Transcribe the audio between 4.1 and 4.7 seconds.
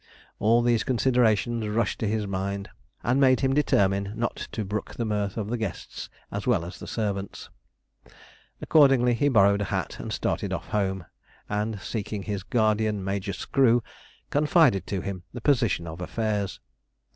not to